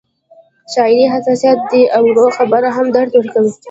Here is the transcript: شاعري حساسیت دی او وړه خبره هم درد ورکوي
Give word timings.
شاعري 0.73 1.05
حساسیت 1.13 1.59
دی 1.69 1.81
او 1.95 2.03
وړه 2.15 2.27
خبره 2.37 2.69
هم 2.77 2.87
درد 2.95 3.11
ورکوي 3.15 3.51